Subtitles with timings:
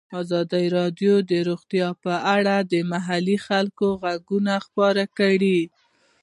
[0.21, 4.21] ازادي راډیو د روغتیا په اړه د محلي خلکو غږ
[4.65, 5.59] خپور کړی.